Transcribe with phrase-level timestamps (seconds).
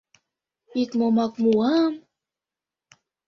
[0.81, 1.93] —Икмомак муам...